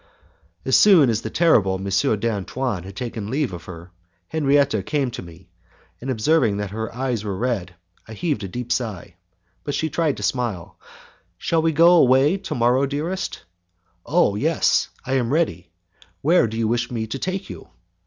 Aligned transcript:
As 0.65 0.75
soon 0.75 1.11
as 1.11 1.21
the 1.21 1.29
terrible 1.29 1.75
M. 1.75 1.87
d'Antoine 2.19 2.81
had 2.81 2.95
taken 2.95 3.29
leave 3.29 3.53
of 3.53 3.65
her, 3.65 3.91
Henriette 4.29 4.83
came 4.87 5.11
to 5.11 5.21
me, 5.21 5.51
and 6.01 6.09
observing 6.09 6.57
that 6.57 6.71
her 6.71 6.91
eyes 6.95 7.23
were 7.23 7.37
red 7.37 7.75
I 8.07 8.13
heaved 8.13 8.43
a 8.43 8.47
deep 8.47 8.71
sigh, 8.71 9.13
but 9.63 9.75
she 9.75 9.91
tried 9.91 10.17
to 10.17 10.23
smile. 10.23 10.79
"Shall 11.37 11.61
we 11.61 11.71
go 11.71 11.91
away 11.97 12.37
to 12.37 12.55
morrow, 12.55 12.87
dearest?" 12.87 13.43
"Oh! 14.03 14.33
yes, 14.33 14.89
I 15.05 15.13
am 15.17 15.31
ready. 15.31 15.69
Where 16.21 16.47
do 16.47 16.57
you 16.57 16.67
wish 16.67 16.89
me 16.89 17.05
to 17.05 17.19
take 17.19 17.47
you?" 17.47 17.67